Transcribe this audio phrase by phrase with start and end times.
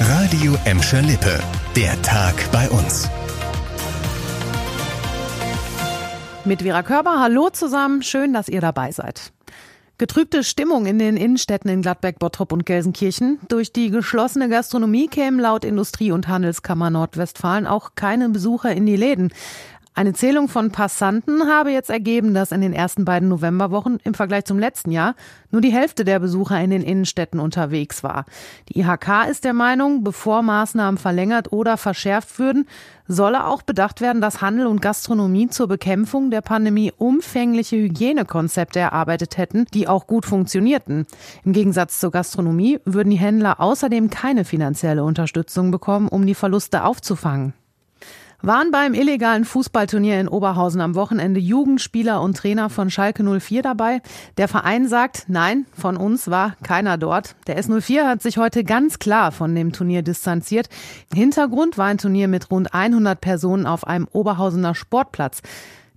[0.00, 1.40] Radio Emscher Lippe.
[1.74, 3.08] Der Tag bei uns.
[6.44, 9.32] Mit Vera Körber, hallo zusammen, schön, dass ihr dabei seid.
[9.98, 13.38] Getrübte Stimmung in den Innenstädten in Gladbeck, Bottrop und Gelsenkirchen.
[13.48, 18.96] Durch die geschlossene Gastronomie kämen laut Industrie- und Handelskammer Nordwestfalen auch keine Besucher in die
[18.96, 19.32] Läden.
[19.98, 24.44] Eine Zählung von Passanten habe jetzt ergeben, dass in den ersten beiden Novemberwochen im Vergleich
[24.44, 25.14] zum letzten Jahr
[25.50, 28.26] nur die Hälfte der Besucher in den Innenstädten unterwegs war.
[28.68, 32.68] Die IHK ist der Meinung, bevor Maßnahmen verlängert oder verschärft würden,
[33.08, 39.38] solle auch bedacht werden, dass Handel und Gastronomie zur Bekämpfung der Pandemie umfängliche Hygienekonzepte erarbeitet
[39.38, 41.06] hätten, die auch gut funktionierten.
[41.42, 46.84] Im Gegensatz zur Gastronomie würden die Händler außerdem keine finanzielle Unterstützung bekommen, um die Verluste
[46.84, 47.54] aufzufangen
[48.42, 54.02] waren beim illegalen Fußballturnier in Oberhausen am Wochenende Jugendspieler und Trainer von Schalke 04 dabei.
[54.36, 57.34] Der Verein sagt, nein, von uns war keiner dort.
[57.46, 60.68] Der S04 hat sich heute ganz klar von dem Turnier distanziert.
[61.14, 65.42] Hintergrund war ein Turnier mit rund 100 Personen auf einem Oberhausener Sportplatz.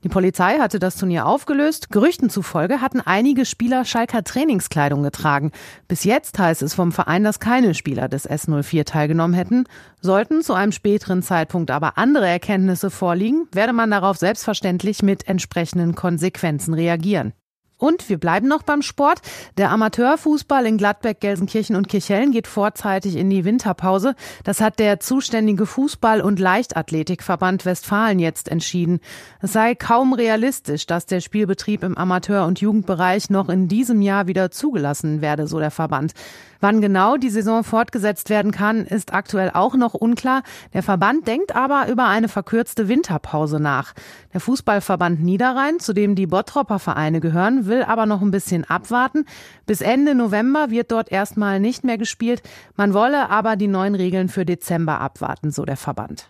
[0.03, 1.89] Die Polizei hatte das Turnier aufgelöst.
[1.91, 5.51] Gerüchten zufolge hatten einige Spieler Schalker Trainingskleidung getragen.
[5.89, 9.65] Bis jetzt heißt es vom Verein, dass keine Spieler des S04 teilgenommen hätten.
[9.99, 15.95] Sollten zu einem späteren Zeitpunkt aber andere Erkenntnisse vorliegen, werde man darauf selbstverständlich mit entsprechenden
[15.95, 17.33] Konsequenzen reagieren.
[17.79, 19.21] Und wir bleiben noch beim Sport.
[19.57, 24.15] Der Amateurfußball in Gladbeck, Gelsenkirchen und Kirchhellen geht vorzeitig in die Winterpause.
[24.43, 28.99] Das hat der zuständige Fußball- und Leichtathletikverband Westfalen jetzt entschieden.
[29.41, 34.27] Es sei kaum realistisch, dass der Spielbetrieb im Amateur- und Jugendbereich noch in diesem Jahr
[34.27, 36.13] wieder zugelassen werde, so der Verband.
[36.61, 40.43] Wann genau die Saison fortgesetzt werden kann, ist aktuell auch noch unklar.
[40.73, 43.93] Der Verband denkt aber über eine verkürzte Winterpause nach.
[44.33, 49.25] Der Fußballverband Niederrhein, zu dem die Bottropper Vereine gehören, will aber noch ein bisschen abwarten.
[49.65, 52.41] Bis Ende November wird dort erstmal nicht mehr gespielt.
[52.75, 56.29] Man wolle aber die neuen Regeln für Dezember abwarten, so der Verband.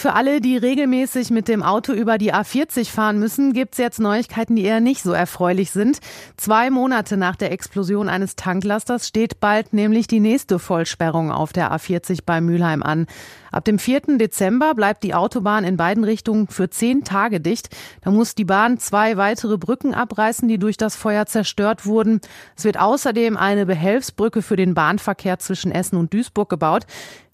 [0.00, 4.54] Für alle, die regelmäßig mit dem Auto über die A40 fahren müssen, gibt's jetzt Neuigkeiten,
[4.54, 5.98] die eher nicht so erfreulich sind.
[6.36, 11.72] Zwei Monate nach der Explosion eines Tanklasters steht bald nämlich die nächste Vollsperrung auf der
[11.72, 13.06] A40 bei Mülheim an.
[13.50, 14.18] Ab dem 4.
[14.18, 17.74] Dezember bleibt die Autobahn in beiden Richtungen für zehn Tage dicht.
[18.02, 22.20] Da muss die Bahn zwei weitere Brücken abreißen, die durch das Feuer zerstört wurden.
[22.56, 26.86] Es wird außerdem eine Behelfsbrücke für den Bahnverkehr zwischen Essen und Duisburg gebaut.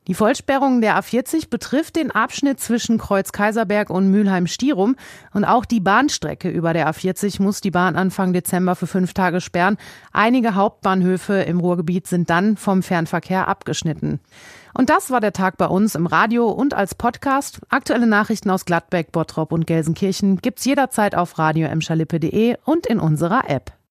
[0.06, 4.96] Die Vollsperrung der A40 betrifft den Abschnitt zwischen Kreuz-Kaiserberg und Mülheim-Stierum
[5.32, 9.40] und auch die Bahnstrecke über der A40 muss die Bahn Anfang Dezember für fünf Tage
[9.40, 9.78] sperren.
[10.12, 14.20] Einige Hauptbahnhöfe im Ruhrgebiet sind dann vom Fernverkehr abgeschnitten.
[14.74, 17.60] Und das war der Tag bei uns im Radio und als Podcast.
[17.70, 21.68] Aktuelle Nachrichten aus Gladbeck, Bottrop und Gelsenkirchen gibt's jederzeit auf radio
[22.64, 23.74] und in unserer App.